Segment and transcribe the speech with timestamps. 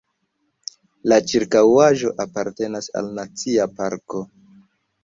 [1.13, 4.27] La ĉirkaŭaĵo apartenas al Nacia parko.